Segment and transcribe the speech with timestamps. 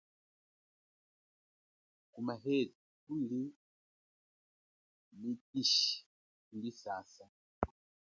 [2.11, 3.41] Kumahethu kuli
[5.19, 5.91] mikishi
[6.37, 7.25] akulisasa.